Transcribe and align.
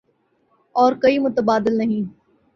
اور 0.75 0.93
کوئی 1.01 1.19
متبادل 1.19 1.77
نہیں۔ 1.77 2.03